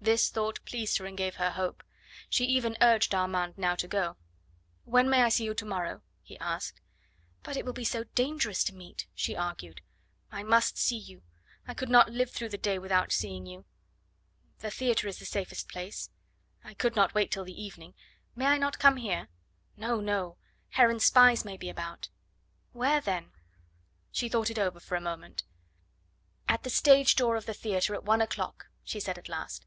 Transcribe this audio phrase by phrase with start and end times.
[0.00, 1.82] This thought pleased her and gave her hope.
[2.30, 4.16] She even urged Armand now to go.
[4.86, 6.80] "When may I see you to morrow?" he asked.
[7.42, 9.82] "But it will be so dangerous to meet," she argued.
[10.32, 11.22] "I must see you.
[11.66, 13.66] I could not live through the day without seeing you."
[14.60, 16.08] "The theatre is the safest place."
[16.64, 17.92] "I could not wait till the evening.
[18.34, 19.28] May I not come here?"
[19.76, 20.38] "No, no.
[20.70, 22.08] Heron's spies may be about."
[22.72, 23.32] "Where then?"
[24.10, 25.42] She thought it over for a moment.
[26.48, 29.66] "At the stage door of the theatre at one o'clock," she said at last.